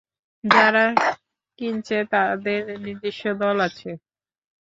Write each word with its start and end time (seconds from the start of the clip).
যারা 0.43 0.85
কিনছে 1.59 1.97
তাদের 2.13 2.61
নিজস্ব 2.85 3.23
দল 3.41 3.57
আছে। 3.67 3.89